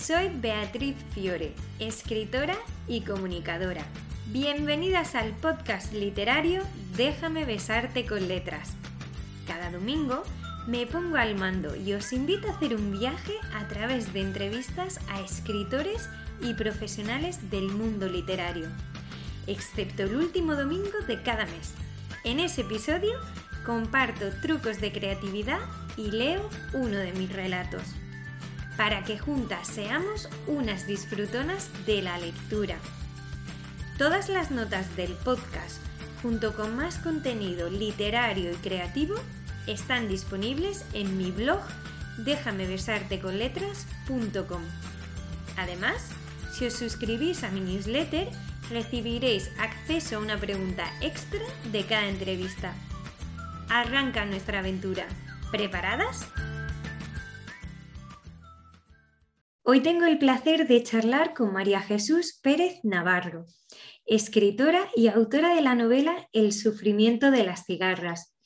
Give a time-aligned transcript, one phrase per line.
[0.00, 2.56] Soy Beatriz Fiore, escritora
[2.88, 3.84] y comunicadora.
[4.28, 6.62] Bienvenidas al podcast literario
[6.96, 8.72] Déjame besarte con letras.
[9.46, 10.22] Cada domingo
[10.66, 15.00] me pongo al mando y os invito a hacer un viaje a través de entrevistas
[15.10, 16.08] a escritores
[16.40, 18.68] y profesionales del mundo literario,
[19.46, 21.74] excepto el último domingo de cada mes.
[22.24, 23.18] En ese episodio
[23.66, 25.60] comparto trucos de creatividad
[25.98, 27.82] y leo uno de mis relatos,
[28.80, 32.78] para que juntas seamos unas disfrutonas de la lectura.
[33.98, 35.82] Todas las notas del podcast,
[36.22, 39.16] junto con más contenido literario y creativo,
[39.66, 41.60] están disponibles en mi blog
[42.24, 44.62] déjamebesarteconletras.com.
[45.58, 46.08] Además,
[46.50, 48.30] si os suscribís a mi newsletter,
[48.70, 52.72] recibiréis acceso a una pregunta extra de cada entrevista.
[53.68, 55.06] Arranca nuestra aventura.
[55.50, 56.26] ¿Preparadas?
[59.72, 63.46] Hoy tengo el placer de charlar con María Jesús Pérez Navarro,
[64.04, 68.36] escritora y autora de la novela El sufrimiento de las cigarras,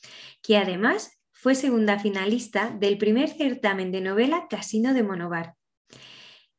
[0.42, 5.54] que además fue segunda finalista del primer certamen de novela Casino de Monobar.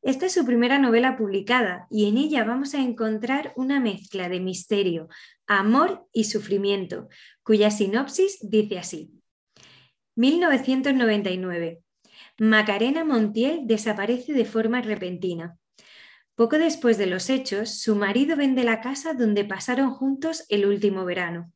[0.02, 4.40] Esta es su primera novela publicada y en ella vamos a encontrar una mezcla de
[4.40, 5.06] misterio,
[5.46, 7.08] amor y sufrimiento,
[7.44, 9.12] cuya sinopsis dice así.
[10.16, 11.85] 1999.
[12.38, 15.58] Macarena Montiel desaparece de forma repentina.
[16.34, 21.06] Poco después de los hechos, su marido vende la casa donde pasaron juntos el último
[21.06, 21.50] verano.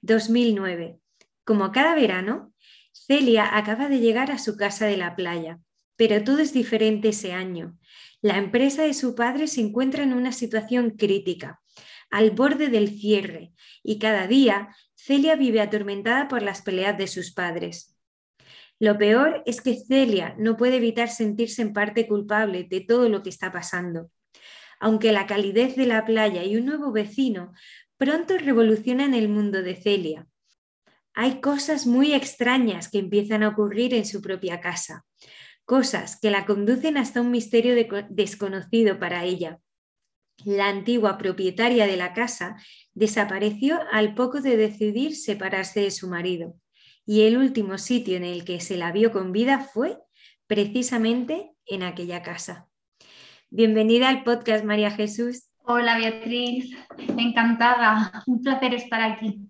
[0.00, 0.98] 2009.
[1.44, 2.52] Como cada verano,
[2.92, 5.60] Celia acaba de llegar a su casa de la playa,
[5.94, 7.78] pero todo es diferente ese año.
[8.20, 11.60] La empresa de su padre se encuentra en una situación crítica,
[12.10, 13.52] al borde del cierre,
[13.84, 17.91] y cada día Celia vive atormentada por las peleas de sus padres.
[18.82, 23.22] Lo peor es que Celia no puede evitar sentirse en parte culpable de todo lo
[23.22, 24.10] que está pasando.
[24.80, 27.52] Aunque la calidez de la playa y un nuevo vecino
[27.96, 30.26] pronto revolucionan el mundo de Celia,
[31.14, 35.04] hay cosas muy extrañas que empiezan a ocurrir en su propia casa,
[35.64, 37.76] cosas que la conducen hasta un misterio
[38.08, 39.60] desconocido para ella.
[40.44, 42.56] La antigua propietaria de la casa
[42.94, 46.56] desapareció al poco de decidir separarse de su marido
[47.06, 49.98] y el último sitio en el que se la vio con vida fue
[50.46, 52.68] precisamente en aquella casa.
[53.50, 55.48] Bienvenida al podcast María Jesús.
[55.64, 56.76] Hola Beatriz,
[57.16, 59.40] encantada, un placer estar aquí.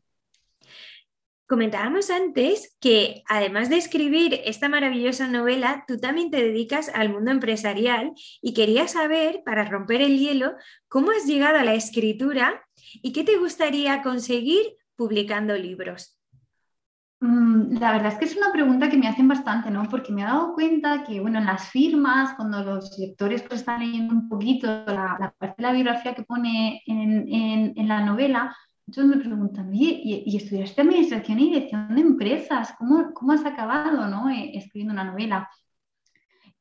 [1.47, 7.31] Comentábamos antes que además de escribir esta maravillosa novela, tú también te dedicas al mundo
[7.31, 10.55] empresarial y quería saber, para romper el hielo,
[10.89, 12.65] cómo has llegado a la escritura
[12.95, 14.63] y qué te gustaría conseguir
[14.97, 16.22] publicando libros.
[17.23, 19.89] Mm, la verdad es que es una pregunta que me hacen bastante, ¿no?
[19.89, 23.81] Porque me he dado cuenta que, bueno, en las firmas, cuando los lectores pues, están
[23.81, 28.55] leyendo un poquito la, parte de la biografía que pone en, en la novela,
[28.87, 32.75] Muchos me preguntan, ¿y, y estudiaste administración y dirección de empresas?
[32.79, 34.29] ¿Cómo, cómo has acabado ¿no?
[34.29, 35.49] Eh, escribiendo una novela?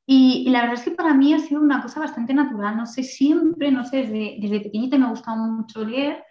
[0.06, 2.78] Y, la verdad es que para mí ha sido una cosa bastante natural.
[2.78, 6.24] No sé, siempre, no sé, desde, desde pequeñita me ha gustado mucho leer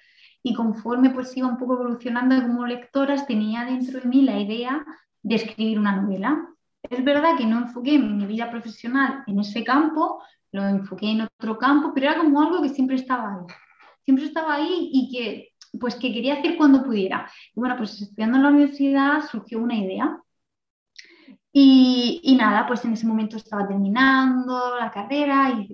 [0.43, 4.85] y conforme pues iba un poco evolucionando como lectora, tenía dentro de mí la idea
[5.23, 6.49] de escribir una novela.
[6.83, 11.59] Es verdad que no enfoqué mi vida profesional en ese campo, lo enfoqué en otro
[11.59, 13.47] campo, pero era como algo que siempre estaba ahí.
[14.05, 17.31] Siempre estaba ahí y que pues que quería hacer cuando pudiera.
[17.55, 20.21] Y bueno, pues estudiando en la universidad surgió una idea.
[21.53, 25.67] Y, nada, pues en ese momento estaba terminando la carrera y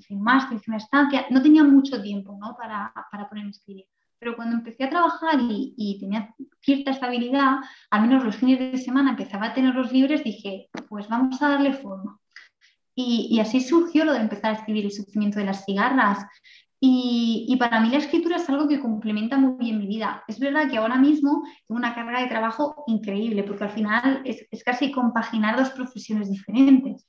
[0.00, 1.26] sin más, hice una estancia.
[1.30, 2.56] No tenía mucho tiempo ¿no?
[2.56, 3.86] para, para ponerme a escribir.
[4.20, 7.56] Pero cuando empecé a trabajar y, tenía cierta estabilidad,
[7.90, 11.48] al menos los fines de semana empezaba a tener los libres, dije, pues vamos a
[11.48, 12.20] darle forma.
[12.94, 16.26] Y, y, así surgió lo de empezar a escribir El sufrimiento de las cigarras,
[16.82, 20.24] y, para mí la escritura es algo que complementa muy bien mi vida.
[20.26, 24.46] Es verdad que ahora mismo tengo una carga de trabajo increíble, porque al final es,
[24.64, 27.06] casi compaginar dos profesiones diferentes,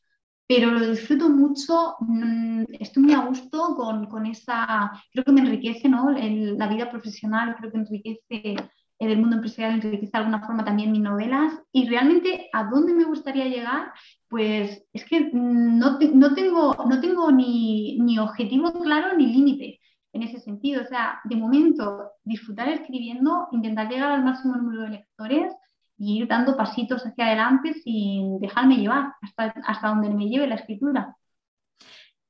[0.53, 5.39] pero lo disfruto mucho, mm, estoy muy a gusto con, con esa, creo que me
[5.39, 6.11] enriquece ¿no?
[6.11, 8.55] la vida profesional, creo que enriquece
[8.99, 13.05] el mundo empresarial, enriquece de alguna forma también mis novelas y realmente a dónde me
[13.05, 13.93] gustaría llegar
[14.27, 19.79] pues es que no, no tengo, no tengo ni, ni objetivo claro ni límite
[20.11, 20.83] en ese sentido.
[20.83, 25.53] O sea, de momento, disfrutar escribiendo, intentar llegar al máximo número de lectores
[26.01, 30.55] y ir dando pasitos hacia adelante sin dejarme llevar hasta, hasta donde me lleve la
[30.55, 31.15] escritura.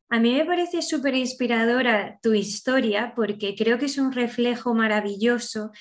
[0.10, 5.72] A mí me parece súper inspiradora tu historia porque creo que es un reflejo maravilloso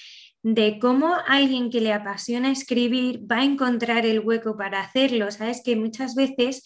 [0.44, 5.28] de cómo alguien que le apasiona escribir va a encontrar el hueco para hacerlo.
[5.32, 6.62] Sabes que muchas veces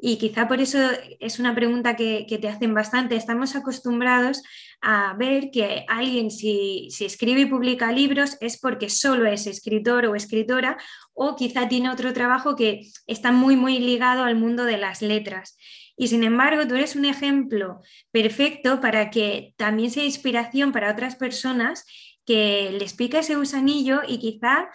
[0.00, 0.78] y quizá por eso
[1.18, 3.16] es una pregunta que, te hacen bastante.
[3.16, 4.42] Estamos acostumbrados
[4.80, 10.06] a ver que alguien si, si, escribe y publica libros es porque solo es escritor
[10.06, 10.76] o escritora
[11.14, 15.56] o quizá tiene otro trabajo que está muy, muy ligado al mundo de las letras.
[15.96, 17.80] Y sin embargo, tú eres un ejemplo
[18.12, 21.84] perfecto para que también sea inspiración para otras personas
[22.24, 24.68] que les pica ese gusanillo y quizá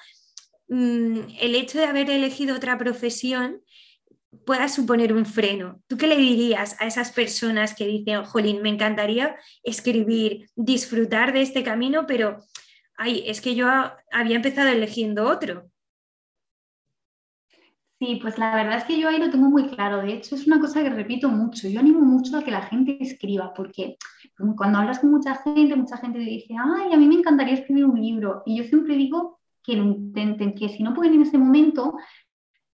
[0.68, 3.62] mm, el hecho de haber elegido otra profesión
[4.46, 5.82] pueda suponer un freno.
[5.88, 11.42] ¿Tú qué le dirías a esas personas que dicen, jolín, me encantaría escribir, disfrutar de
[11.42, 12.40] este camino, pero,
[12.98, 13.68] ay, es que yo
[14.12, 15.70] había empezado eligiendo otro?
[18.00, 20.02] Sí, pues la verdad es que yo ahí lo tengo muy claro.
[20.02, 21.70] De hecho, es una cosa que repito mucho.
[21.70, 23.96] Yo animo mucho a que la gente escriba, porque
[24.58, 27.86] cuando hablas con mucha gente, mucha gente te dice, ay, a mí me encantaría escribir
[27.86, 28.44] un libro.
[28.46, 31.96] Y yo siempre digo que lo intenten, que si no pueden en ese momento,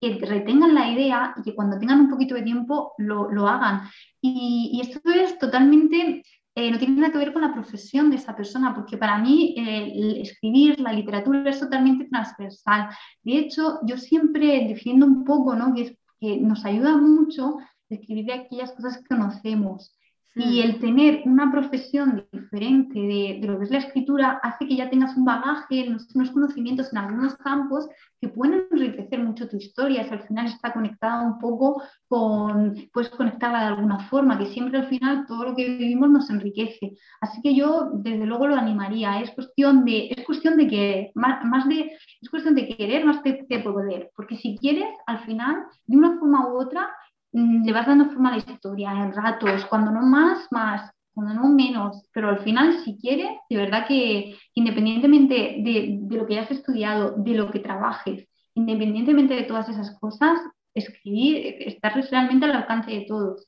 [0.00, 3.82] que retengan la idea y que cuando tengan un poquito de tiempo lo, hagan.
[4.20, 6.22] Y, esto es totalmente,
[6.54, 9.54] eh, no tiene nada que ver con la profesión de esa persona, porque para mí
[9.56, 12.88] eh, escribir, la literatura es totalmente transversal.
[13.22, 15.74] De hecho, yo siempre defiendo un poco ¿no?
[15.74, 17.58] que, que nos ayuda mucho
[17.90, 19.96] escribir de aquellas cosas que conocemos.
[20.36, 20.64] Y hmm.
[20.64, 25.16] el tener una profesión diferente de, lo que es la escritura hace que ya tengas
[25.16, 27.88] un bagaje, unos, conocimientos en algunos campos
[28.20, 30.04] que pueden enriquecer mucho tu historia.
[30.04, 34.78] Si al final está conectada un poco con, puedes conectarla de alguna forma, que siempre
[34.78, 36.92] al final todo lo que vivimos nos enriquece.
[37.20, 39.20] Así que yo desde luego lo animaría.
[39.20, 43.44] Es cuestión de, es cuestión de que, más, de, es cuestión de querer más de,
[43.48, 44.10] de poder.
[44.14, 48.30] Porque si quieres, al final, de una forma u otra, Mm, le vas dando forma
[48.30, 52.82] a la historia en ratos, cuando no más, más, cuando no menos, pero al final
[52.84, 58.28] si quieres, de verdad que independientemente de, lo que hayas estudiado, de lo que trabajes,
[58.54, 60.40] independientemente de todas esas cosas,
[60.74, 63.46] escribir, estar realmente al alcance de todos.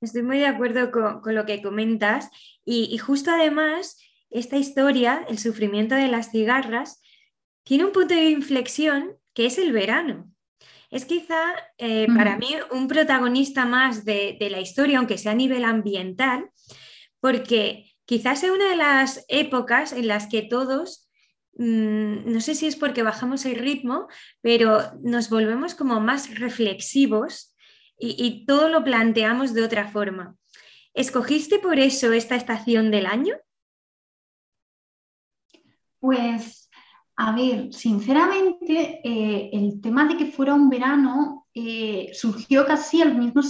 [0.00, 2.30] Estoy muy de acuerdo con, lo que comentas
[2.64, 3.98] y, y, justo además
[4.30, 7.00] esta historia, el sufrimiento de las cigarras,
[7.64, 10.30] tiene un punto de inflexión que es el verano
[10.96, 11.42] es quizá
[11.78, 16.50] eh, para mí un protagonista más de, la historia, aunque sea a nivel ambiental,
[17.20, 21.08] porque quizás sea una de las épocas en las que todos,
[21.58, 24.08] mm, no sé si es porque bajamos el ritmo,
[24.40, 27.54] pero nos volvemos como más reflexivos
[27.98, 30.36] y, y todo lo planteamos de otra forma.
[30.94, 33.36] ¿Escogiste por eso esta estación del año?
[36.00, 36.65] Pues
[37.18, 43.16] a ver, sinceramente, eh, el tema de que fuera un verano eh, surgió casi al
[43.16, 43.40] mismo,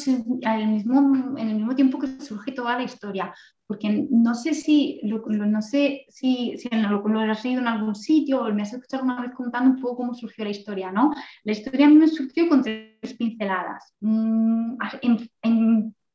[0.45, 3.35] al mismo, en el mismo tiempo que surge toda la historia,
[3.67, 7.97] porque no sé si lo, no sé si, si lo, lo, has leído en algún
[7.97, 11.13] sitio o me has escuchado una vez contando un poco cómo surgió la historia, ¿no?
[11.43, 14.77] La historia a mí me surgió con tres pinceladas, mm,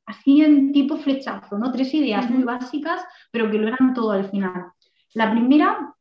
[0.05, 1.71] así en tipo flechazo, ¿no?
[1.71, 4.71] Tres ideas muy básicas, pero que lo eran todo al final.
[5.13, 5.93] La primera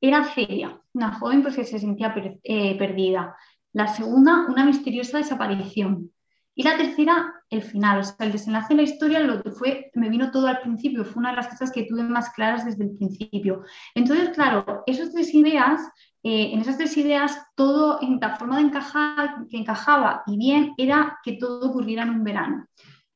[0.00, 3.36] era Celia, una joven pues, que se sentía perdida.
[3.72, 6.10] La segunda, una misteriosa desaparición.
[6.54, 9.90] Y la tercera, el final, o sea, el desenlace de la historia, lo que fue,
[9.94, 12.84] me vino todo al principio, fue una de las cosas que tuve más claras desde
[12.84, 13.62] el principio.
[13.94, 15.80] Entonces, claro, esas tres ideas,
[16.22, 20.74] eh, en esas tres ideas, todo en la forma de encajar, que encajaba y bien,
[20.76, 22.66] era que todo ocurriera en un verano,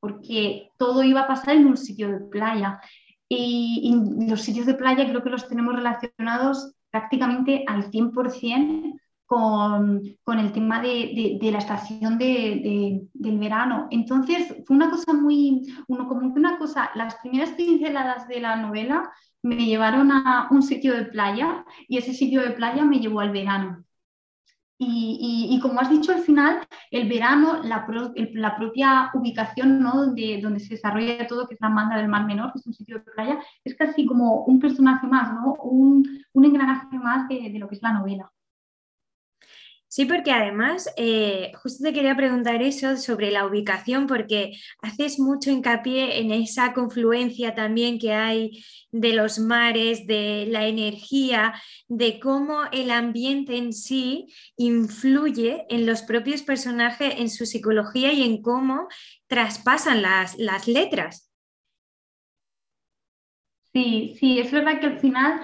[0.00, 2.80] porque todo iba a pasar en un sitio de playa.
[3.28, 3.92] Y,
[4.28, 8.94] los sitios de playa creo que los tenemos relacionados prácticamente al 100%
[9.26, 13.88] con, con, el tema de, de, la estación de, del verano.
[13.90, 19.10] Entonces, fue una cosa muy, uno, como una cosa, las primeras pinceladas de la novela
[19.42, 23.32] me llevaron a un sitio de playa y ese sitio de playa me llevó al
[23.32, 23.84] verano.
[24.86, 26.60] Y, como has dicho al final,
[26.90, 29.96] el verano, la, propia ubicación ¿no?
[29.96, 32.74] donde, donde se desarrolla todo, que es la manga del Mar Menor, que es un
[32.74, 35.54] sitio de playa, es casi como un personaje más, ¿no?
[35.54, 38.30] un, un engranaje más de lo que es la novela.
[39.94, 44.50] Sí, porque además, eh, justo te quería preguntar eso sobre la ubicación, porque
[44.82, 51.54] haces mucho hincapié en esa confluencia también que hay de los mares, de la energía,
[51.86, 58.24] de cómo el ambiente en sí influye en los propios personajes, en su psicología y
[58.24, 58.88] en cómo
[59.28, 61.30] traspasan las, las letras.
[63.72, 65.40] Sí, sí, es verdad que al final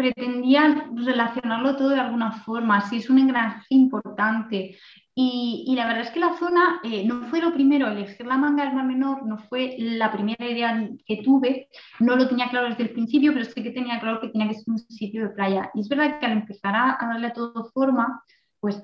[0.00, 4.78] pretendía relacionarlo todo de alguna forma, sí es un engranaje importante.
[5.14, 8.64] Y, la verdad es que la zona eh, no fue lo primero, elegir la manga
[8.64, 12.84] del mar menor no fue la primera idea que tuve, no lo tenía claro desde
[12.84, 15.70] el principio, pero sí que tenía claro que tenía que ser un sitio de playa.
[15.74, 18.22] Y es verdad que al empezar a, darle a todo forma,
[18.60, 18.82] pues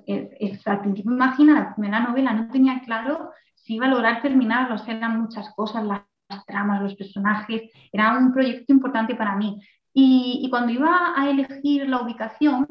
[0.66, 4.78] al principio, imagina, la primera novela no tenía claro si iba a lograr terminar, o
[4.78, 6.02] sea, eran muchas cosas, las,
[6.46, 9.58] tramas, los personajes, era un proyecto importante para mí.
[9.98, 12.66] Y, cuando iba a elegir la ubicación,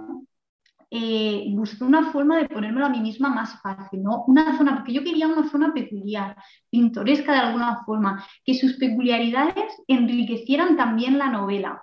[0.91, 4.25] eh, busqué una forma de ponérmelo a mí misma más fácil, ¿no?
[4.27, 6.37] Una zona, porque yo quería una zona peculiar,
[6.69, 11.81] pintoresca de alguna forma, que sus peculiaridades enriquecieran también la novela.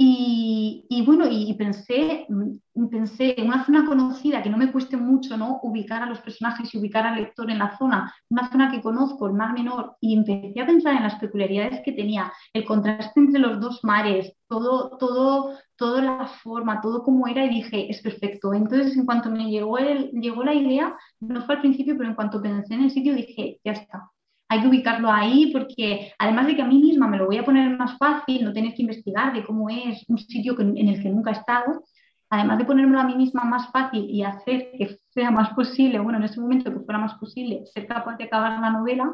[0.00, 5.36] Y, bueno, y pensé, mm, pensé en una zona conocida que no me cueste mucho
[5.36, 5.58] ¿no?
[5.64, 9.26] ubicar a los personajes y ubicar al lector en la zona, una zona que conozco,
[9.26, 13.40] el mar menor, y empecé a pensar en las peculiaridades que tenía, el contraste entre
[13.40, 18.54] los dos mares, todo, todo, toda la forma, todo como era, y dije, es perfecto.
[18.54, 22.14] Entonces, en cuanto me llegó, el, llegó la idea, no fue al principio, pero en
[22.14, 24.10] cuanto pensé en el sitio, dije, ya está,
[24.48, 27.44] hay que ubicarlo ahí porque además de que a mí misma me lo voy a
[27.44, 31.10] poner más fácil, no tener que investigar de cómo es un sitio en el que
[31.10, 31.84] nunca he estado,
[32.30, 36.18] además de ponérmelo a mí misma más fácil y hacer que sea más posible, bueno,
[36.18, 39.10] en ese momento que fuera más posible ser capaz de acabar la novela,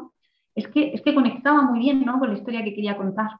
[0.55, 2.19] es que, es que conectaba muy bien ¿no?
[2.19, 3.31] con la historia que quería contar.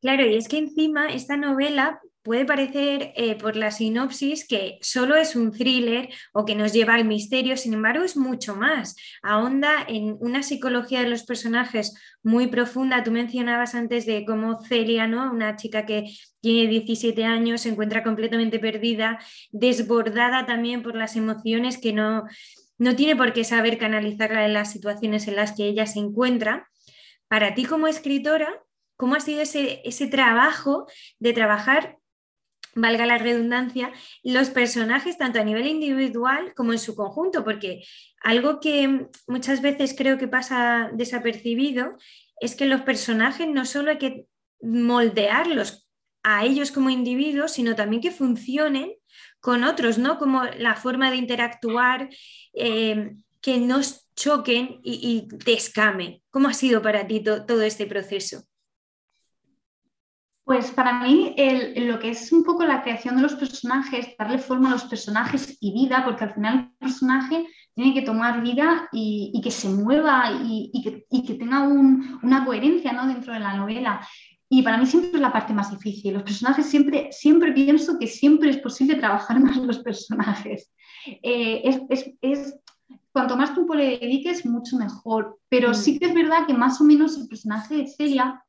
[0.00, 5.16] Claro, y es que encima esta novela puede parecer eh, por la sinopsis que solo
[5.16, 8.96] es un thriller o que nos lleva al misterio, sin embargo es mucho más.
[9.22, 13.02] Ahonda en una psicología de los personajes muy profunda.
[13.02, 15.32] Tú mencionabas antes de cómo Celia, ¿no?
[15.32, 19.18] una chica que tiene 17 años, se encuentra completamente perdida,
[19.50, 22.24] desbordada también por las emociones que no,
[22.78, 26.68] no tiene por qué saber canalizarla en las situaciones en las que ella se encuentra.
[27.26, 28.62] Para ti como escritora,
[28.96, 30.86] ¿cómo ha sido ese, ese trabajo
[31.18, 31.98] de trabajar
[32.74, 37.84] valga la redundancia, los personajes tanto a nivel individual como en su conjunto, porque
[38.22, 41.96] algo que muchas veces creo que pasa desapercibido
[42.40, 44.26] es que los personajes no solo hay que
[44.60, 45.88] moldearlos
[46.22, 48.94] a ellos como individuos, sino también que funcionen
[49.40, 50.18] con otros, ¿no?
[50.18, 52.08] Como la forma de interactuar,
[52.54, 55.58] eh, que nos choquen y, y, te.
[56.30, 58.44] ¿Cómo ha sido para ti todo este proceso?
[60.44, 61.36] Pues para mí
[61.76, 65.56] lo que es un poco la creación de los personajes, darle forma a los personajes
[65.60, 70.40] y vida, porque al final el personaje tiene que tomar vida y, que se mueva
[70.44, 73.06] y, que, tenga una coherencia ¿no?
[73.06, 74.06] dentro de la novela.
[74.48, 76.12] Y para mí siempre es la parte más difícil.
[76.12, 80.70] Los personajes siempre, siempre pienso que siempre es posible trabajar más los personajes.
[81.06, 81.62] Eh,
[82.20, 82.58] es,
[83.12, 85.38] cuanto más tiempo le dediques, mucho mejor.
[85.48, 85.74] Pero mm.
[85.74, 88.44] sí que es verdad que más o menos el personaje de Celia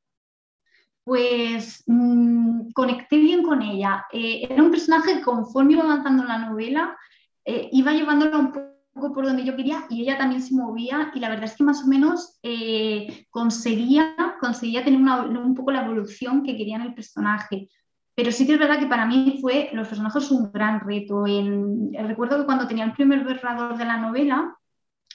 [1.03, 4.05] pues mm, conecté bien con ella.
[4.12, 6.98] Eh, era un personaje que conforme iba avanzando en la novela,
[7.45, 11.19] eh, iba llevándola un poco por donde yo quería y ella también se movía y
[11.19, 16.43] la verdad es que más o menos eh, conseguía, conseguía tener un poco la evolución
[16.43, 17.69] que quería en el personaje.
[18.15, 21.25] Pero sí que es verdad que para mí fue los personajes un gran reto.
[21.25, 24.55] En, recuerdo que cuando tenía el primer borrador de la novela,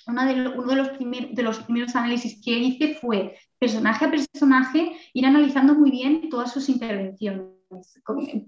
[0.06, 6.28] uno de los, primeros análisis que hice fue personaje a personaje, ir analizando muy bien
[6.28, 7.46] todas sus intervenciones.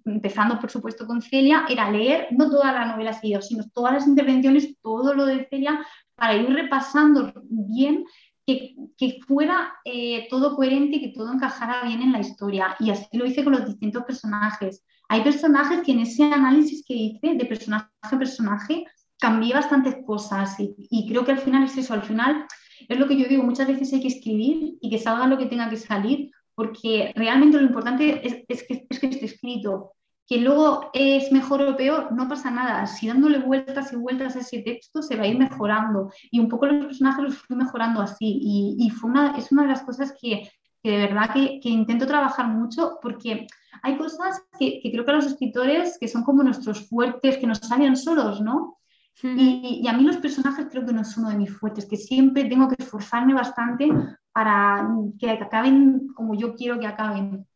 [0.06, 4.06] Empezando, por supuesto, con Celia, era leer no toda la novela seguida, sino todas las
[4.06, 8.04] intervenciones, todo lo de Celia, para ir repasando bien
[8.46, 12.76] que, que, fuera eh, todo coherente y que todo encajara bien en la historia.
[12.78, 14.84] Y así lo hice con los distintos personajes.
[15.08, 18.84] Hay personajes que en ese análisis que hice de personaje a personaje
[19.20, 22.46] cambié bastantes cosas y, creo que al final es eso, al final
[22.88, 25.46] es lo que yo digo, muchas veces hay que escribir y que salga lo que
[25.46, 29.92] tenga que salir, porque realmente lo importante es, que, es que esté escrito.
[30.26, 32.86] Que luego es mejor o peor, no pasa nada.
[32.86, 36.10] Si dándole vueltas y vueltas a ese texto se va a ir mejorando.
[36.30, 38.38] Y un poco los personajes los fui mejorando así.
[38.78, 40.48] Y, fue una, es una de las cosas que,
[40.82, 43.46] de verdad que, que, intento trabajar mucho porque
[43.82, 47.58] hay cosas que, que, creo que los escritores que son como nuestros fuertes, que nos
[47.58, 48.78] salen solos, ¿no?
[49.22, 52.44] Y, a mí los personajes creo que no es uno de mis fuertes, que siempre
[52.44, 53.88] tengo que esforzarme bastante
[54.32, 54.88] para
[55.18, 57.46] que acaben como yo quiero que acaben.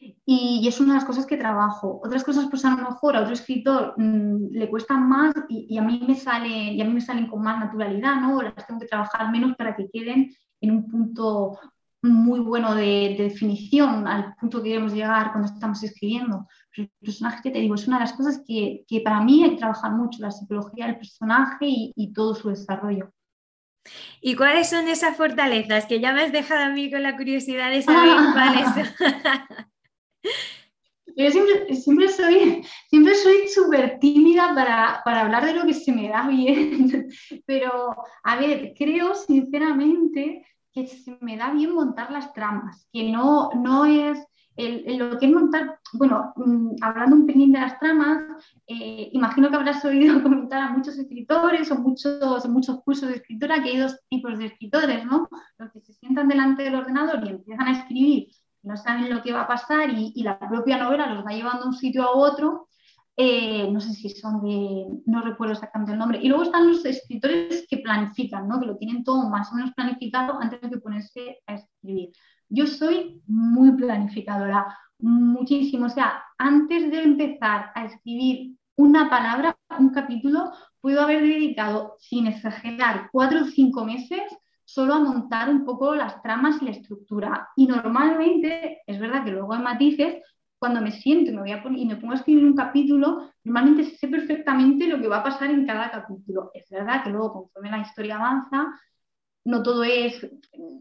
[0.00, 2.00] Y, es una de las cosas que trabajo.
[2.02, 5.82] Otras cosas, pues a lo mejor a otro escritor mm, le cuestan más y, a
[5.82, 8.40] mí me sale, y a mí me salen con más naturalidad, ¿no?
[8.40, 10.30] Las tengo que trabajar menos para que queden
[10.60, 11.58] en un punto
[12.02, 16.46] muy bueno de, definición al punto que queremos llegar cuando estamos escribiendo.
[16.74, 19.50] el personaje que te digo es una de las cosas que, que para mí hay
[19.50, 23.12] que trabajar mucho, la psicología del personaje y, y, todo su desarrollo.
[24.20, 25.86] ¿Y cuáles son esas fortalezas?
[25.86, 28.90] Que ya me has dejado a mí con la curiosidad de saber cuáles
[31.16, 35.90] Yo siempre, siempre soy siempre soy súper tímida para, para, hablar de lo que se
[35.90, 37.08] me da bien,
[37.46, 40.46] pero a ver, creo sinceramente
[40.86, 44.18] se me da bien montar las tramas, que no, no es
[44.58, 48.24] lo que es montar, bueno, mm, hablando un pelín de las tramas,
[48.66, 53.62] eh, imagino que habrás oído comentar a muchos escritores o muchos, muchos cursos de escritura
[53.62, 55.28] que hay dos tipos de escritores, ¿no?
[55.58, 58.28] Los que se sientan delante del ordenador y empiezan a escribir,
[58.62, 61.62] no saben lo que va a pasar y, y la propia novela los va llevando
[61.62, 62.68] de un sitio a otro
[63.20, 66.20] eh, no sé si son de, no recuerdo exactamente el nombre.
[66.22, 68.60] Y luego están los escritores que planifican, ¿no?
[68.60, 72.10] que lo tienen todo más o menos planificado antes de ponerse a escribir.
[72.48, 75.86] Yo soy muy planificadora, muchísimo.
[75.86, 82.28] O sea, antes de empezar a escribir una palabra, un capítulo, puedo haber dedicado, sin
[82.28, 84.22] exagerar, cuatro o cinco meses
[84.64, 87.48] solo a montar un poco las tramas y la estructura.
[87.56, 90.22] Y normalmente, es verdad que luego hay matices,
[90.58, 93.30] cuando me siento y me, voy a poner, y me pongo a escribir un capítulo,
[93.44, 96.50] normalmente sé perfectamente lo que va a pasar en cada capítulo.
[96.54, 98.78] Es verdad que luego, conforme la historia avanza,
[99.44, 100.26] no todo es,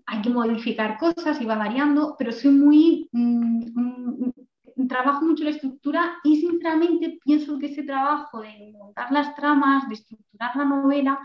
[0.06, 3.66] hay que modificar cosas y va variando, pero soy muy, mm,
[4.76, 9.88] mm, trabajo mucho la estructura y sinceramente pienso que ese trabajo de montar las tramas,
[9.88, 11.20] de estructurar la novela,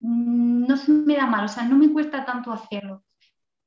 [0.00, 3.02] mm, no se me da mal, o sea, no me cuesta tanto hacerlo.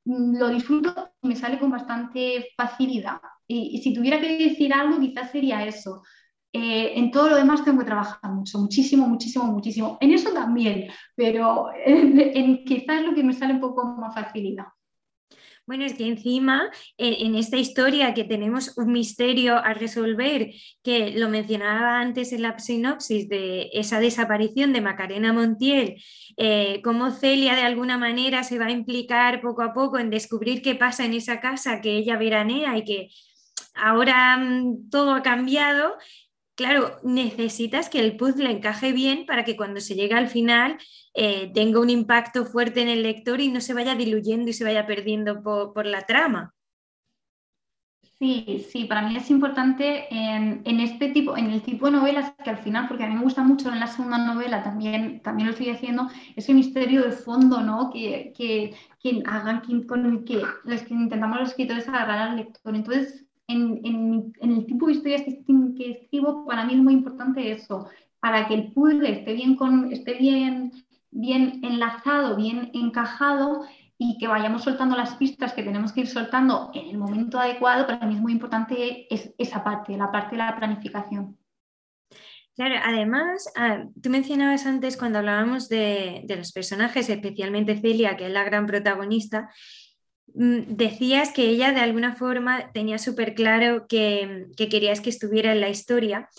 [0.10, 3.22] Lo disfruto y me sale con bastante facilidad.
[3.48, 6.02] Y, si tuviera que decir algo, quizás sería eso.
[6.52, 10.00] Eh, en todo lo demás tengo que trabajar mucho, muchísimo, muchísimo, muchísimo.
[10.02, 14.66] En eso también, pero en, quizás lo que me sale un poco más facilidad.
[15.70, 21.30] Bueno, es que encima en, esta historia que tenemos un misterio a resolver, que lo
[21.30, 26.02] mencionaba antes en la sinopsis de esa desaparición de Macarena Montiel,
[26.38, 30.64] eh, cómo Celia de alguna manera se va a implicar poco a poco en descubrir
[30.64, 33.10] qué pasa en esa casa que ella veranea y que
[33.76, 35.94] ahora mm, todo ha cambiado,
[36.60, 40.78] claro, necesitas que el puzzle encaje bien para que cuando se llegue al final
[41.14, 44.66] eh, tenga un impacto fuerte en el lector y no se vaya diluyendo y se
[44.66, 46.54] vaya perdiendo por, la trama.
[48.20, 52.50] Sí, sí, para mí es importante en, este tipo, en el tipo de novelas que
[52.50, 55.54] al final, porque a mí me gusta mucho en la segunda novela, también, también lo
[55.54, 57.90] estoy haciendo, ese misterio de fondo, ¿no?
[57.90, 58.76] Que, que,
[59.26, 62.76] hagan con el que, los que intentamos los escritores agarrar al lector.
[62.76, 67.88] Entonces, en, el tipo de historias que, escribo, para mí es muy importante eso,
[68.20, 70.72] para que el puzzle esté bien, con, esté bien,
[71.12, 73.66] bien enlazado, bien encajado
[73.98, 77.86] y que vayamos soltando las pistas que tenemos que ir soltando en el momento adecuado,
[77.86, 81.38] para mí es muy importante esa parte, la parte de la planificación.
[82.56, 83.46] Claro, además,
[84.02, 89.50] tú mencionabas antes cuando hablábamos de, los personajes, especialmente Celia, que es la gran protagonista,
[90.34, 95.70] decías que ella de alguna forma tenía súper claro que, querías que estuviera en la
[95.70, 96.30] historia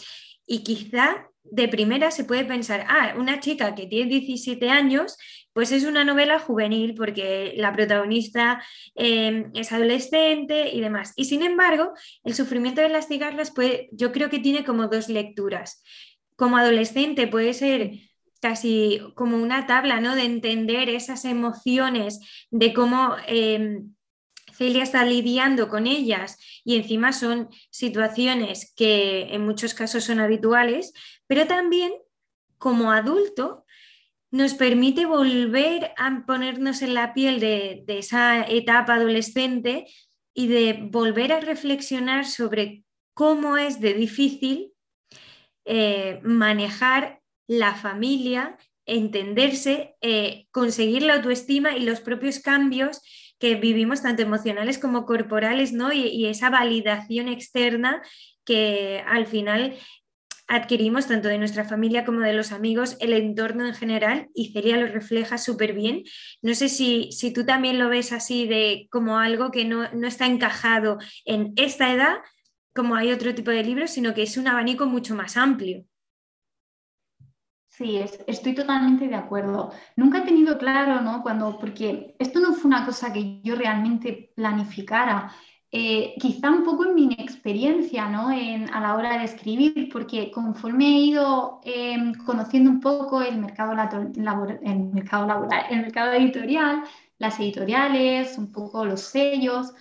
[0.46, 5.16] y quizá de primera se puede pensar, ah, una chica que tiene 17 años,
[5.53, 8.62] pues es una novela juvenil porque la protagonista
[8.94, 11.12] em, es adolescente y demás.
[11.16, 11.92] Y sin embargo,
[12.24, 15.83] el sufrimiento de las cigarras, pues, yo creo que tiene como dos lecturas.
[16.37, 18.10] Como adolescente puede ser
[18.40, 20.14] casi como una tabla, ¿no?
[20.14, 23.94] De entender esas emociones, de cómo em,
[24.53, 30.92] Celia está lidiando con ellas y encima son situaciones que en muchos casos son habituales,
[31.26, 31.92] pero también
[32.59, 33.64] como adulto
[34.31, 39.87] nos permite volver a ponernos en la piel de, esa etapa adolescente
[40.35, 44.72] y de volver a reflexionar sobre cómo es de difícil
[45.64, 47.19] eh, manejar
[47.50, 53.02] la familia, entenderse, eh, conseguir la autoestima y los propios cambios
[53.40, 55.92] que vivimos, tanto emocionales como corporales, ¿no?
[55.92, 58.02] y, esa validación externa
[58.44, 59.74] que al final
[60.46, 64.76] adquirimos tanto de nuestra familia como de los amigos, el entorno en general, y Celia
[64.76, 66.04] lo refleja súper bien.
[66.42, 70.06] No sé si, si, tú también lo ves así de como algo que no, no,
[70.06, 72.18] está encajado en esta edad,
[72.76, 75.84] como hay otro tipo de libros, sino que es un abanico mucho más amplio.
[77.80, 79.72] Sí, estoy totalmente de acuerdo.
[79.96, 81.22] Nunca he tenido claro, ¿no?
[81.22, 85.32] Cuando, porque esto no fue una cosa que yo realmente planificara.
[85.72, 88.28] Eh, quizá un poco en mi experiencia, ¿no?
[88.28, 93.72] A la hora de escribir, porque conforme he ido em, conociendo un poco el mercado
[93.74, 96.82] laboral, el mercado editorial,
[97.18, 99.72] las editoriales, un poco los sellos,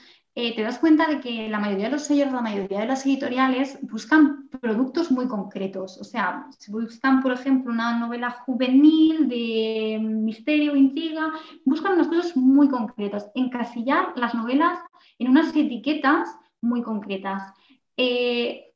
[0.42, 3.06] eh, te das cuenta de que la mayoría de los sellos, la mayoría de las
[3.06, 5.98] editoriales buscan productos muy concretos.
[6.00, 11.34] O sea, si buscan, por ejemplo, una novela juvenil de misterio, intriga,
[11.66, 14.80] buscan unas cosas muy concretas, encasillar las novelas
[15.18, 16.30] en unas etiquetas
[16.62, 17.54] muy concretas.
[17.98, 18.69] Eh,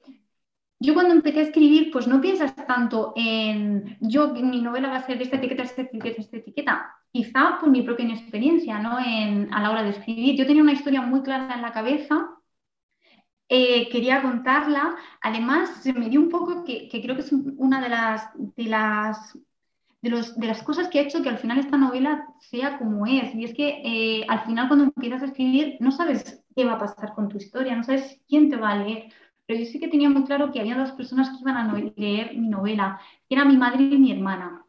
[0.84, 5.06] yo cuando empecé a escribir, pues no piensas tanto en yo, mi novela va a
[5.06, 8.98] ser esta etiqueta, esta etiqueta, esta etiqueta quizá por mi propia inexperiencia ¿no?
[8.98, 10.36] a la hora de escribir.
[10.36, 12.30] Yo tenía una historia muy clara en la cabeza
[13.50, 14.96] eh, quería contarla.
[15.22, 19.38] Además, se me dio un poco que, creo que es una de las, de las
[20.02, 23.06] de, los, de, las cosas que ha hecho que al final esta novela sea como
[23.06, 23.36] es.
[23.36, 26.80] Y es que eh, al final cuando empiezas a escribir no sabes qué va a
[26.80, 29.14] pasar con tu historia, no sabes quién te va a leer.
[29.46, 32.36] Pero yo sí que tenía muy claro que había dos personas que iban a leer
[32.38, 34.66] mi novela, que era mi madre y mi hermana.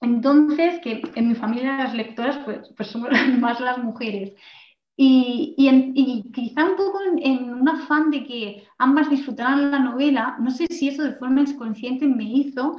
[0.00, 4.32] Entonces, que en mi familia las lectoras pues, pues somos más las mujeres.
[4.96, 10.50] Y, y, quizá un poco en, un afán de que ambas disfrutaran la novela, no
[10.50, 12.76] sé si eso de forma inconsciente me hizo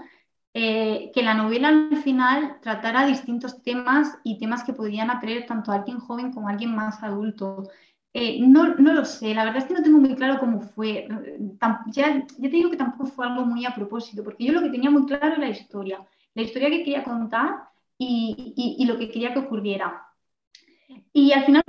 [0.54, 5.72] eh, que la novela al final tratara distintos temas y temas que podrían atraer tanto
[5.72, 7.64] a alguien joven como a alguien más adulto.
[8.16, 11.08] Eh, no, no, lo sé, la verdad es que no tengo muy claro cómo fue.
[11.60, 14.70] Ya, ya, te digo que tampoco fue algo muy a propósito, porque yo lo que
[14.70, 19.10] tenía muy claro era la historia, la historia que quería contar y, y, lo que
[19.10, 20.08] quería que ocurriera.
[21.12, 21.64] Y al final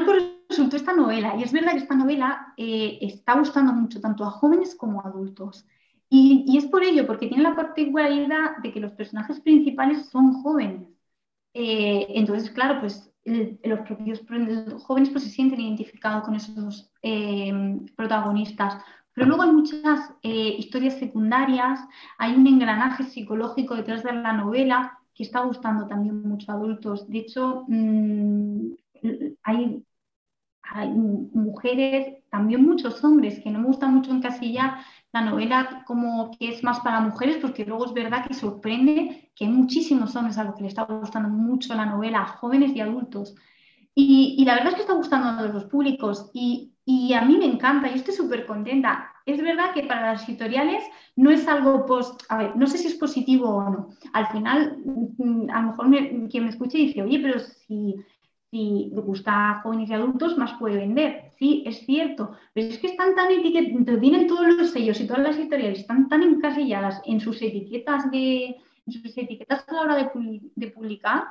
[0.49, 4.31] resultó esta novela, y es verdad que esta novela eh, está gustando mucho tanto a
[4.31, 5.67] jóvenes como a adultos.
[6.11, 10.43] Y, y, es por ello, porque tiene la particularidad de que los personajes principales son
[10.43, 10.89] jóvenes.
[11.55, 14.23] Eh, entonces, claro, pues los propios
[14.85, 17.53] jóvenes pues, se sienten identificados con esos eh,
[17.97, 18.77] protagonistas.
[19.15, 21.81] Pero luego hay muchas eh, historias secundarias,
[22.19, 27.09] hay un engranaje psicológico detrás de la novela que está gustando también mucho a adultos.
[27.09, 28.73] De hecho, mm,
[29.45, 29.85] hay,
[30.63, 34.79] hay, mujeres, también muchos hombres, que no me gusta mucho encasillar
[35.13, 39.45] la novela como que es más para mujeres, porque luego es verdad que sorprende que
[39.45, 43.37] hay muchísimos hombres a los que le está gustando mucho la novela, jóvenes y adultos.
[43.95, 47.45] Y, la verdad es que está gustando a los públicos y, y a mí me
[47.45, 49.13] encanta, yo estoy súper contenta.
[49.25, 50.83] Es verdad que para las editoriales
[51.15, 53.89] no es algo post, a ver, no sé si es positivo o no.
[54.13, 54.79] Al final,
[55.53, 55.87] a lo mejor
[56.29, 57.95] quien me escuche dice, oye, pero si
[58.55, 61.24] si gusta a jóvenes y adultos, más puede vender.
[61.39, 65.23] Sí, es cierto, pero es que están tan etiquetados, tienen todos los sellos y todas
[65.23, 70.11] las editoriales están tan encasilladas en sus etiquetas de sus etiquetas a la hora
[70.55, 71.25] de, publicar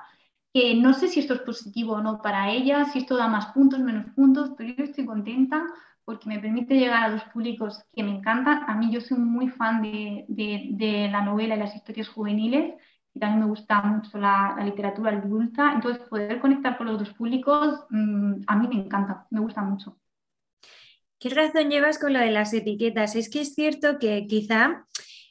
[0.53, 3.47] que no sé si esto es positivo o no para ellas, si esto da más
[3.47, 5.65] puntos, menos puntos, pero yo estoy contenta
[6.05, 8.69] porque me permite llegar a los públicos que me encantan.
[8.69, 12.75] A mí yo soy muy fan de, de la novela y las historias juveniles
[13.13, 15.73] y también me gusta mucho la, literatura adulta.
[15.73, 19.97] Entonces, poder conectar con los dos públicos mm, a mí me encanta, me gusta mucho.
[21.19, 23.15] ¿Qué razón llevas con lo de las etiquetas?
[23.15, 24.85] Es que es cierto que quizá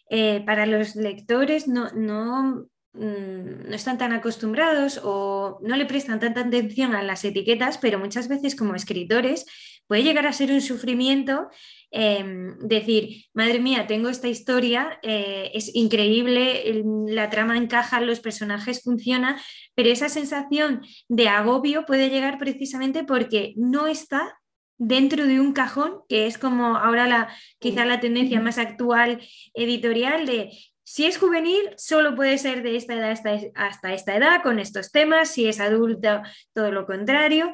[0.08, 6.20] eh, para los lectores no, no, mm, no están tan acostumbrados o no le prestan
[6.20, 9.44] tanta atención a las etiquetas, pero muchas veces como escritores
[9.92, 11.50] puede llegar a ser un sufrimiento
[11.94, 18.82] Em, decir, madre mía, tengo esta historia, eh, es increíble, la trama encaja, los personajes
[18.82, 19.36] funcionan,
[19.74, 24.40] pero esa sensación de agobio puede llegar precisamente porque no está
[24.78, 27.28] dentro de un cajón, que es como ahora la,
[27.58, 29.20] quizá la tendencia más actual
[29.52, 30.50] editorial de
[30.84, 34.92] si es juvenil, solo puede ser de esta edad hasta, hasta esta edad, con estos
[34.92, 36.22] temas, si es adulto,
[36.54, 37.52] todo lo contrario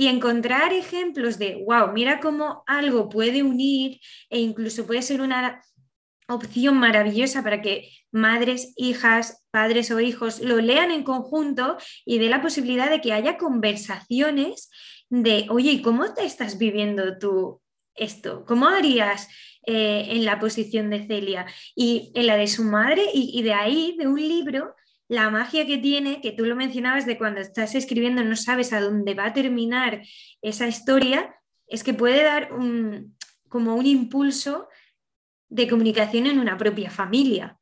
[0.00, 5.60] y encontrar ejemplos de, wow, mira cómo algo puede unir e incluso puede ser una
[6.26, 12.30] opción maravillosa para que madres, hijas, padres o hijos lo lean en conjunto y dé
[12.30, 14.70] la posibilidad de que haya conversaciones
[15.10, 17.60] de, oye, ¿y cómo te estás viviendo tú
[17.94, 18.46] esto?
[18.46, 19.28] ¿Cómo harías
[19.66, 21.44] eh, en la posición de Celia
[21.76, 23.02] y en la de su madre?
[23.12, 24.74] y de ahí, de un libro,
[25.10, 28.80] la magia que tiene, que tú lo mencionabas de cuando estás escribiendo no sabes a
[28.80, 30.02] dónde va a terminar
[30.40, 31.34] esa historia,
[31.66, 33.16] es que puede dar un,
[33.48, 34.68] como un impulso
[35.48, 37.58] de comunicación en una propia familia.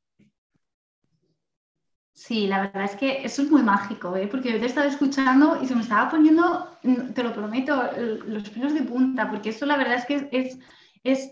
[2.13, 4.27] Sí, la verdad es que eso es muy mágico, ¿eh?
[4.27, 6.79] porque yo te estaba escuchando y se me estaba poniendo,
[7.15, 7.83] te lo prometo,
[8.27, 10.59] los pelos de punta, porque eso la verdad es que es es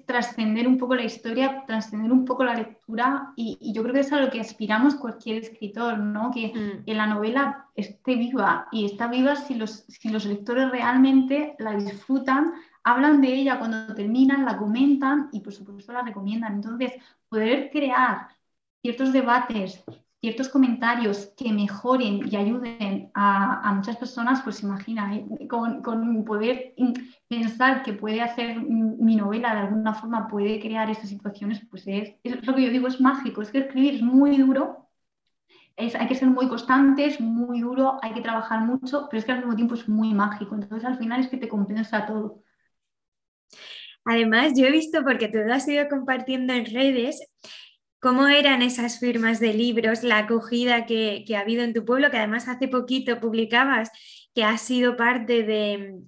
[0.06, 4.12] trascender un poco la historia, trascender un poco la lectura y, yo creo que es
[4.12, 6.30] a lo que aspiramos cualquier escritor, ¿no?
[6.30, 6.90] Que, mm.
[6.90, 12.52] la novela esté viva y está viva si los, si los lectores realmente la disfrutan,
[12.84, 16.54] hablan de ella cuando terminan, la comentan y por supuesto la recomiendan.
[16.54, 16.92] Entonces,
[17.28, 18.28] poder crear
[18.80, 19.82] ciertos debates,
[20.26, 25.46] ciertos comentarios que mejoren y ayuden a, muchas personas, pues imagina, ¿eh?
[25.46, 26.74] con, poder
[27.28, 32.16] pensar que puede hacer mi novela de alguna forma, puede crear estas situaciones, pues es,
[32.24, 34.88] lo que yo digo, es mágico, es que escribir es muy duro,
[35.76, 39.38] hay que ser muy constantes, muy duro, hay que trabajar mucho, pero es que al
[39.38, 42.42] mismo tiempo es muy mágico, entonces al final es que te compensa todo.
[44.04, 47.20] Además, yo he visto, porque tú lo has ido compartiendo en redes,
[48.06, 52.18] ¿Cómo eran esas firmas de libros, la acogida que, ha habido en tu pueblo, que
[52.18, 53.90] además hace poquito publicabas
[54.32, 56.02] que has sido parte de,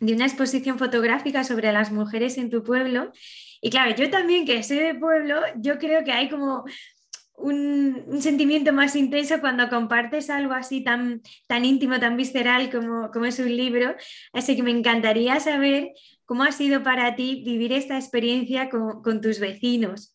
[0.00, 3.12] una exposición fotográfica sobre las mujeres en tu pueblo.
[3.60, 6.64] Y claro, yo también que soy de pueblo, yo creo que hay como
[7.36, 13.38] un, sentimiento más intenso cuando compartes algo así tan, tan íntimo, tan visceral como, es
[13.40, 13.94] un libro.
[14.32, 15.90] Así que me encantaría saber
[16.24, 20.11] cómo ha sido para ti vivir esta experiencia con tus vecinos.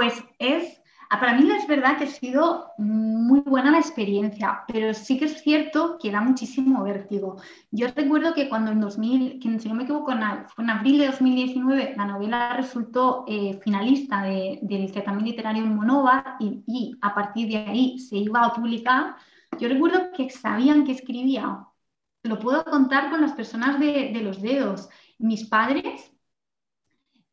[0.00, 0.80] Pues es
[1.18, 5.42] para mí es verdad que ha sido muy buena la experiencia, pero sí que es
[5.42, 7.36] cierto que da muchísimo vértigo.
[7.70, 11.94] Yo recuerdo que cuando en 2000, que si no me equivoco, en abril de 2019,
[11.98, 17.98] la novela resultó eh, finalista del certamen literario en Monova y, a partir de ahí
[17.98, 19.16] se iba a publicar,
[19.58, 21.66] yo recuerdo que sabían que escribía.
[22.22, 24.88] Lo puedo contar con las personas de, los dedos.
[25.18, 26.10] Mis padres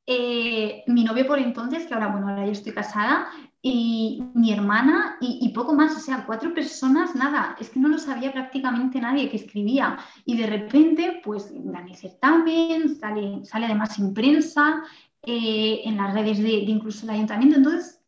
[0.08, 3.28] eh, mi novio por entonces, que ahora, bueno, ahora yo estoy casada,
[3.62, 7.98] y mi hermana y, poco más, o sea, cuatro personas, nada, es que no lo
[7.98, 14.14] sabía prácticamente nadie que escribía y de repente pues gané certamen, sale, sale además en
[14.14, 14.84] prensa,
[15.24, 18.00] eh, en las redes de, incluso el ayuntamiento, entonces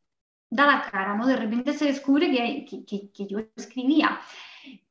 [0.49, 1.27] da la cara, ¿no?
[1.27, 4.19] De repente se descubre que, que, yo escribía.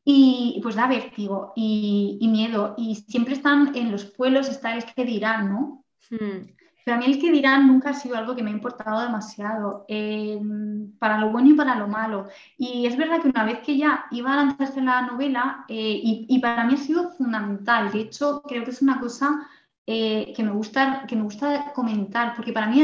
[0.05, 2.75] Y pues da vértigo y, miedo.
[2.79, 5.85] Y siempre están en los pueblos, está el que dirán, ¿no?
[6.11, 6.58] Hmm.
[6.89, 10.91] Pero mí el que dirán nunca ha sido algo que me ha importado demasiado, em,
[10.99, 12.29] para lo bueno y para lo malo.
[12.57, 16.39] Y es verdad que una vez que ya iba a lanzarse la novela, eh, y,
[16.39, 19.47] para mí ha sido fundamental, de hecho creo que es una cosa
[19.87, 22.81] eh, que, me gusta, que me gusta comentar, porque para mí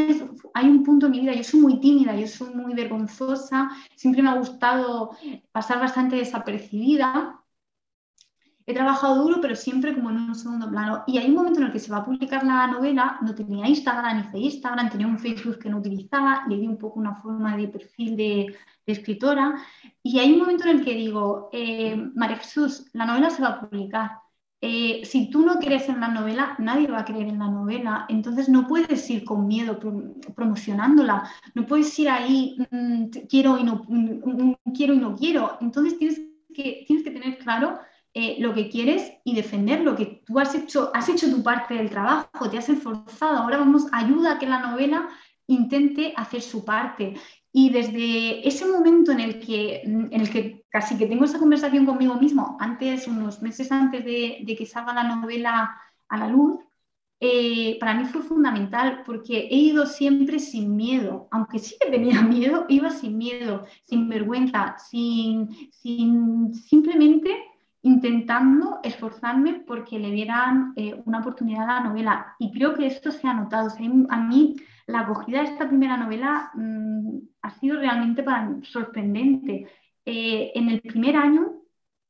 [0.52, 4.22] hay un punto en mi vida, yo soy muy tímida, yo soy muy vergonzosa, siempre
[4.22, 5.12] me ha gustado
[5.50, 7.43] pasar bastante desapercibida
[8.66, 11.04] he trabajado duro, pero siempre como en un segundo plano.
[11.06, 13.68] Y hay un momento en el que se va a publicar la novela, no tenía
[13.68, 17.56] Instagram, hice Instagram, tenía un Facebook que no utilizaba, le di un poco una forma
[17.56, 19.54] de perfil de, escritora.
[20.02, 23.48] Y hay un momento en el que digo, eh, María Jesús, la novela se va
[23.48, 24.10] a publicar.
[24.60, 28.06] Eh, si tú no crees en la novela, nadie va a creer en la novela.
[28.08, 29.78] Entonces no puedes ir con miedo
[30.34, 31.30] promocionándola.
[31.54, 35.58] No puedes ir ahí, mm, quiero, y no, mm, mm, quiero y no quiero.
[35.60, 36.20] Entonces tienes
[36.54, 37.78] que, tienes que tener claro
[38.16, 41.74] eh, lo que quieres y defender lo que tú has hecho, has hecho tu parte
[41.74, 45.08] del trabajo, te has esforzado, ahora vamos, ayuda a que la novela
[45.48, 47.14] intente hacer su parte.
[47.50, 51.86] Y desde ese momento en el que, en el que casi que tengo esa conversación
[51.86, 55.76] conmigo mismo, antes, unos meses antes de, que salga la novela
[56.08, 56.60] a la luz,
[57.18, 62.22] eh, para mí fue fundamental porque he ido siempre sin miedo, aunque sí que tenía
[62.22, 67.53] miedo, iba sin miedo, sin vergüenza, sin, sin simplemente
[67.84, 72.34] intentando esforzarme porque le dieran eh, una oportunidad a la novela.
[72.38, 73.68] Y creo que esto se ha notado.
[74.08, 78.24] a mí la acogida de esta primera novela mm, ha sido realmente
[78.62, 79.68] sorprendente.
[80.06, 81.60] Eh, en el primer año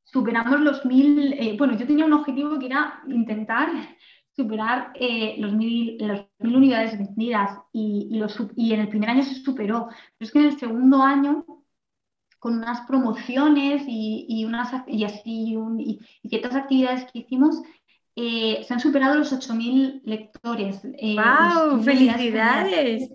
[0.05, 3.69] superamos los mil, eh, bueno, yo tenía un objetivo que era intentar
[4.37, 4.93] superar
[5.39, 5.99] los, mil,
[6.39, 8.23] mil unidades vendidas y, y,
[8.57, 9.89] y en el primer año se superó.
[9.89, 11.45] Pero es que en el segundo año
[12.45, 17.63] con unas promociones y, unas, y, así, y, ciertas actividades que hicimos,
[18.17, 20.83] eh, se han superado los 8.000 lectores.
[20.83, 21.81] ¡Wow!
[21.81, 23.11] Eh, ¡Felicidades!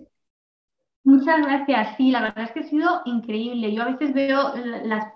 [1.04, 1.96] Muchas gracias.
[1.96, 3.72] Sí, la verdad es que ha sido increíble.
[3.72, 4.52] Yo a veces veo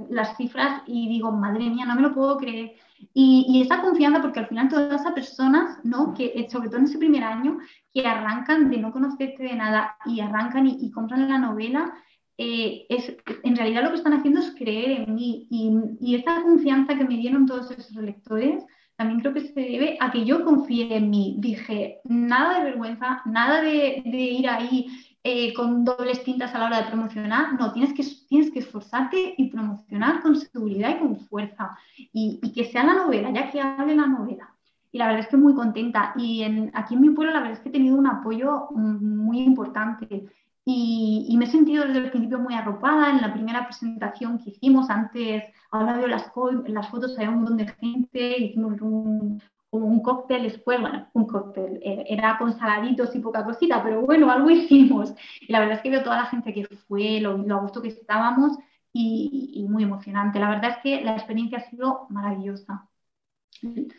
[0.08, 2.76] las, cifras y digo, madre mía, no me lo puedo creer.
[3.14, 6.14] Y, y, esa confianza, porque al final todas esas personas, ¿no?
[6.14, 7.58] que eh, sobre todo en ese primer año,
[7.92, 11.92] que arrancan de no conocerte de nada y arrancan y, y compran la novela,
[12.38, 16.42] eh, es, en realidad lo que están haciendo es creer en mí y, y, esa
[16.42, 18.64] confianza que me dieron todos esos lectores
[18.96, 21.36] también creo que se debe a que yo confié en mí.
[21.38, 24.86] Dije, nada de vergüenza, nada de, ir ahí
[25.24, 27.54] eh, con dobles tintas a la hora de promocionar.
[27.58, 31.76] No, tienes que, tienes que esforzarte y promocionar con seguridad y con fuerza.
[32.12, 34.54] Y, que sea la novela, ya que hable la novela.
[34.92, 36.14] Y la verdad es que muy contenta.
[36.16, 40.26] Y aquí en mi pueblo la verdad es que he tenido un apoyo muy importante.
[40.66, 43.10] Y, me he sentido desde el principio muy arropada.
[43.10, 46.30] En la primera presentación que hicimos, antes, ahora veo las,
[46.66, 51.80] las fotos, había un montón de gente, hicimos un, un cóctel después, bueno, un cóctel,
[51.82, 55.14] eh, era con saladitos y poca cosita, pero bueno, algo hicimos.
[55.40, 57.82] Y la verdad es que veo toda la gente que fue, lo, lo a gusto
[57.82, 58.58] que estábamos
[58.92, 60.38] y, y, muy emocionante.
[60.38, 62.88] La verdad es que la experiencia ha sido maravillosa.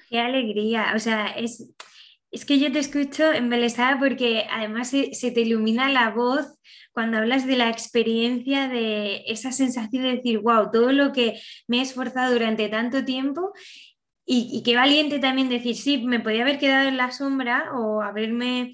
[0.09, 1.73] Qué alegría, o sea, es,
[2.31, 6.45] es que yo te escucho embelesada porque además se, te ilumina la voz
[6.91, 11.79] cuando hablas de la experiencia, de esa sensación de decir, wow, todo lo que me
[11.79, 13.51] he esforzado durante tanto tiempo
[14.25, 18.71] y, qué valiente también decir, sí, me podía haber quedado en la sombra o haberme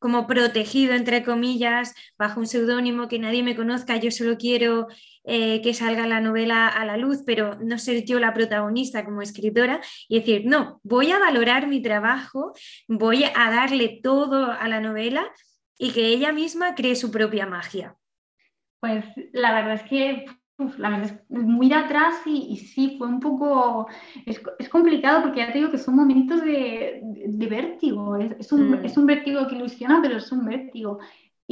[0.00, 4.88] como protegido, entre comillas, bajo un seudónimo que nadie me conozca, yo solo quiero
[5.24, 9.20] eh, que salga la novela a la luz, pero no ser yo la protagonista como
[9.20, 12.54] escritora y decir, no, voy a valorar mi trabajo,
[12.88, 15.30] voy a darle todo a la novela
[15.78, 17.94] y que ella misma cree su propia magia.
[18.80, 20.24] Pues la verdad es que
[20.78, 23.88] la verdad es muy de atrás y, sí, fue un poco,
[24.26, 27.00] es, complicado porque ya te digo que son momentos de,
[27.48, 28.84] vértigo, es, un, mm.
[28.84, 30.98] es, un, vértigo que ilusiona, pero es un vértigo.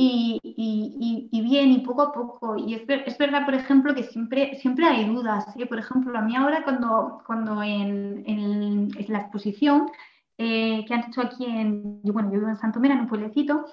[0.01, 2.57] Y, y bien, y poco a poco.
[2.57, 5.45] Y es, es, verdad, por ejemplo, que siempre, siempre hay dudas.
[5.57, 5.67] ¿eh?
[5.67, 9.91] Por ejemplo, a mí ahora cuando, cuando en, en, la exposición
[10.37, 13.65] eh, que han hecho aquí en, bueno, yo vivo en Santomera, en un pueblecito,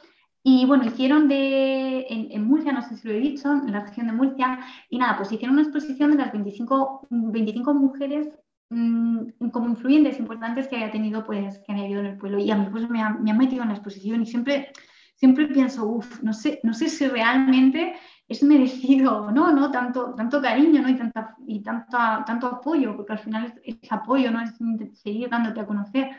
[0.47, 4.05] y bueno, hicieron de, en, Murcia, no sé si lo he dicho, en la región
[4.05, 4.59] de Murcia,
[4.91, 8.29] y nada, pues hicieron una exposición de las 25, 25 mujeres
[8.69, 12.37] mmm, como influyentes, importantes que había tenido, pues, que había habido en el pueblo.
[12.37, 14.71] Y a mí pues me, han metido en la exposición y siempre,
[15.15, 17.95] siempre pienso, uff, no sé, no sé si realmente
[18.27, 19.71] es merecido no, ¿no?
[19.71, 20.89] Tanto, tanto cariño, ¿no?
[20.89, 24.41] Y, tanta, y tanto apoyo, porque al final es, es apoyo, ¿no?
[24.41, 24.53] Es
[24.99, 26.11] seguir dándote a conocer.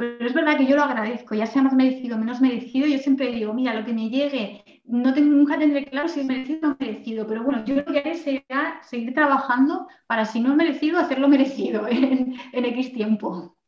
[0.00, 2.96] Pero es verdad que yo lo agradezco, ya sea más merecido o menos merecido, yo
[2.96, 6.76] siempre digo, mira, lo que me llegue, no nunca tendré claro si es merecido o
[6.80, 10.98] merecido, pero bueno, yo lo que haré será seguir trabajando para, si no es merecido,
[10.98, 13.58] hacerlo merecido en, X tiempo.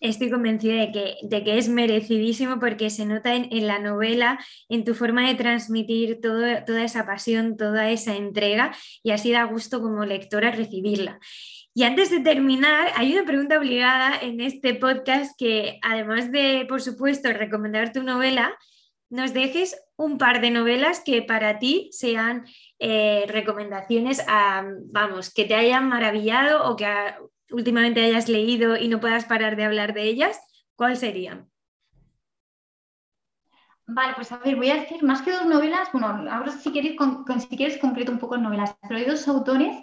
[0.00, 4.82] Estoy convencida de que, de que, es merecidísimo porque se nota en, la novela, en
[4.82, 10.04] tu forma de transmitir toda esa pasión, toda esa entrega y así da gusto como
[10.04, 11.20] lectora recibirla.
[11.76, 16.80] Y antes de terminar, hay una pregunta obligada en este podcast que, además de, por
[16.80, 18.56] supuesto, recomendar tu novela,
[19.10, 22.46] nos dejes un par de novelas que para ti sean
[22.78, 24.24] eh, recomendaciones,
[24.92, 26.86] vamos, que te hayan maravillado o que
[27.50, 30.40] últimamente hayas leído y no puedas parar de hablar de ellas.
[30.76, 31.50] ¿Cuáles serían?
[33.86, 36.96] Vale, pues a ver, voy a decir más que dos novelas, bueno, ahora si quieres,
[37.48, 39.76] si quieres concreto un poco en novelas, pero hay dos autores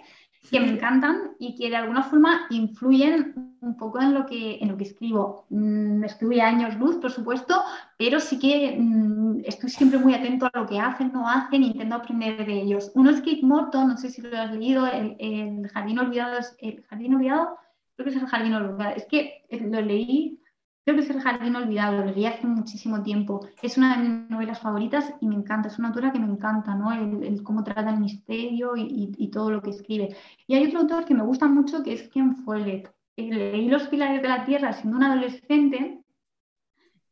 [0.50, 4.68] que me encantan y que de alguna forma influyen un poco en lo que, en
[4.68, 5.46] lo que escribo.
[5.50, 7.62] Mm, escribí años luz, por supuesto,
[7.96, 11.94] pero sí que mm, estoy siempre muy atento a lo que hacen, no hacen, intento
[11.94, 12.90] aprender de ellos.
[12.94, 17.14] Uno es Kate Morton, no sé si lo has leído, el, Jardín Olvidado, el Jardín
[17.14, 17.56] Olvidado,
[17.94, 18.96] creo que es el Jardín Olvidado.
[18.96, 20.41] Es que lo leí
[20.84, 23.46] Creo que es El Jardín Olvidado, lo leí hace muchísimo tiempo.
[23.62, 25.68] Es una de mis novelas favoritas y me encanta.
[25.68, 26.92] Es una autora que me encanta, ¿no?
[26.92, 30.16] El, cómo trata el misterio y, todo lo que escribe.
[30.48, 32.92] Y hay otro autor que me gusta mucho que es Ken Follett.
[33.16, 36.02] Eh, leí Los Pilares de la Tierra siendo una adolescente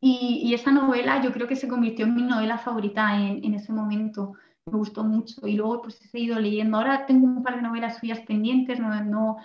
[0.01, 3.73] y, y, esa novela yo creo que se convirtió en mi novela favorita en, ese
[3.73, 4.33] momento
[4.67, 6.79] me gustó mucho y luego pues he seguido leyendo.
[6.79, 9.37] Ahora tengo un par de novelas suyas pendientes, no,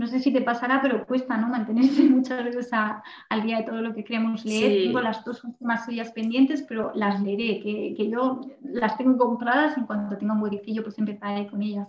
[0.00, 1.48] no sé si te pasará, pero cuesta ¿no?
[1.48, 4.86] mantenerse muchas veces al día de todo lo que queremos leer.
[4.86, 9.84] Tengo las dos últimas suyas pendientes, pero las leeré, que, yo las tengo compradas en
[9.84, 11.86] cuanto tenga un huequecillo, pues empezaré con ellas.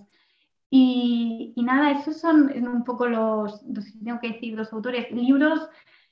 [0.69, 5.10] Y, nada, esos son un poco los, los, tengo que decir, los autores.
[5.12, 5.69] Libros,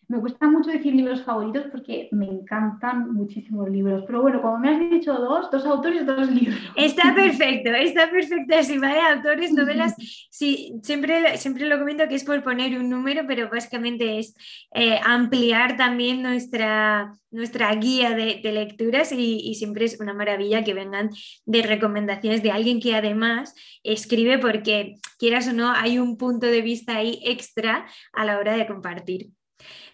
[0.10, 4.04] me gusta mucho decir libros favoritos porque me encantan muchísimos libros.
[4.08, 6.60] Pero bueno, como me has dicho dos, dos autores, dos libros.
[6.76, 8.64] Está perfecto, está perfecto.
[8.64, 9.94] Si vale, autores, novelas,
[10.32, 14.36] sí, siempre, siempre lo comento que es por poner un número, pero básicamente es
[14.74, 20.74] eh, ampliar también nuestra, nuestra guía de, lecturas y, y, siempre es una maravilla que
[20.74, 21.12] vengan
[21.46, 26.62] de recomendaciones de alguien que además escribe porque quieras o no, hay un punto de
[26.64, 29.30] vista ahí extra a la hora de compartir.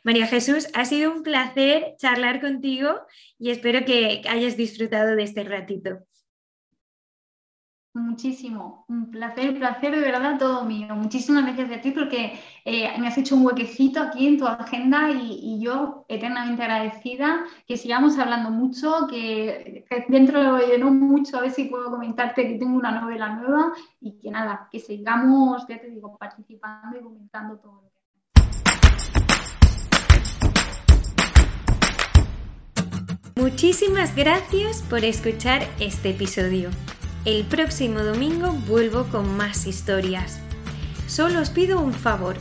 [0.04, 3.02] María Jesús, ha sido un placer charlar contigo
[3.40, 6.06] y espero que hayas disfrutado de este ratito.
[7.96, 10.94] Muchísimo, un placer, un placer de verdad todo mío.
[10.96, 15.12] Muchísimas gracias a ti porque eh, me has hecho un huequecito aquí en tu agenda
[15.12, 21.52] y, yo eternamente agradecida que sigamos hablando mucho, que, dentro de no mucho a ver
[21.52, 25.90] si puedo comentarte que tengo una novela nueva y que nada, que sigamos, ya te
[25.90, 27.95] digo, participando y comentando todo.
[33.38, 36.70] Muchísimas gracias por escuchar este episodio.
[37.26, 40.40] El próximo domingo vuelvo con más historias.
[41.08, 42.38] Solo os pido un favor,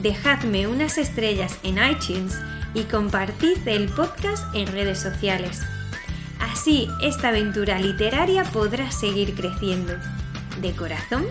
[0.00, 2.38] dejadme unas estrellas en iTunes
[2.72, 5.60] y compartid el podcast en redes sociales.
[6.38, 9.92] Así esta aventura literaria podrá seguir creciendo.
[10.62, 11.26] De corazón,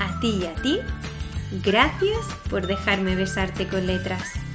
[0.00, 0.80] a ti y a ti,
[1.62, 4.45] gracias por dejarme besarte con letras.